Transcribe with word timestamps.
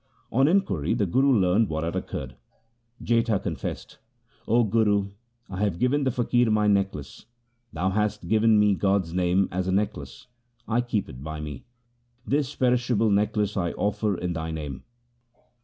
On 0.31 0.47
inquiry 0.47 0.95
the 0.95 1.05
Guru 1.05 1.31
learned 1.31 1.69
what 1.69 1.83
had 1.83 1.95
occurred. 1.95 2.35
Jetha 3.03 3.39
confessed,' 3.43 3.99
O 4.57 4.63
Guru, 4.63 5.11
I 5.47 5.59
have 5.59 5.77
given 5.77 6.05
the 6.05 6.09
faqir 6.09 6.51
my 6.51 6.65
necklace. 6.65 7.27
Thou 7.71 7.91
hast 7.91 8.27
given 8.27 8.59
me 8.59 8.73
God's 8.73 9.13
name 9.13 9.47
as 9.51 9.67
a 9.67 9.71
necklace; 9.71 10.25
I 10.67 10.81
keep 10.81 11.07
it 11.07 11.21
by 11.23 11.39
me. 11.39 11.65
This 12.25 12.55
perishable 12.55 13.11
neck 13.11 13.37
lace 13.37 13.55
I 13.55 13.67
have 13.67 13.77
offered 13.77 14.21
in 14.21 14.33
thy 14.33 14.49
name.' 14.49 14.83